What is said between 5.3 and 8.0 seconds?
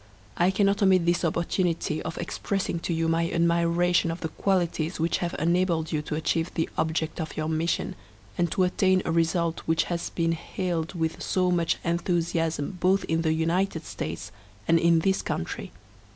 enabled you to achieve the object of your mission,